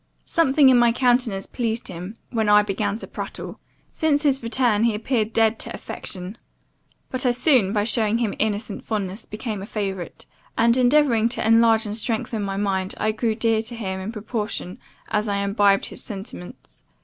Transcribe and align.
Something 0.25 0.69
in 0.69 0.79
my 0.79 0.91
countenance 0.91 1.45
pleased 1.45 1.87
him, 1.87 2.17
when 2.31 2.49
I 2.49 2.63
began 2.63 2.97
to 2.97 3.05
prattle. 3.05 3.59
Since 3.91 4.23
his 4.23 4.41
return, 4.41 4.83
he 4.85 4.95
appeared 4.95 5.31
dead 5.31 5.59
to 5.59 5.73
affection; 5.75 6.39
but 7.11 7.23
I 7.23 7.29
soon, 7.29 7.71
by 7.71 7.83
showing 7.83 8.17
him 8.17 8.33
innocent 8.39 8.83
fondness, 8.83 9.25
became 9.27 9.61
a 9.61 9.67
favourite; 9.67 10.25
and 10.57 10.75
endeavouring 10.75 11.29
to 11.29 11.47
enlarge 11.47 11.85
and 11.85 11.95
strengthen 11.95 12.41
my 12.41 12.57
mind, 12.57 12.95
I 12.97 13.11
grew 13.11 13.35
dear 13.35 13.61
to 13.61 13.75
him 13.75 13.99
in 13.99 14.11
proportion 14.11 14.79
as 15.09 15.27
I 15.27 15.35
imbibed 15.37 15.85
his 15.85 16.03
sentiments. 16.03 16.81